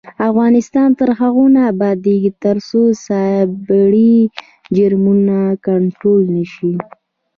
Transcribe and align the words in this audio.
افغانستان 0.29 0.89
تر 0.99 1.09
هغو 1.19 1.45
نه 1.55 1.61
ابادیږي، 1.73 2.31
ترڅو 2.43 2.81
سایبري 3.05 4.15
جرمونه 4.75 5.37
کنټرول 5.67 6.21
نشي. 6.35 6.73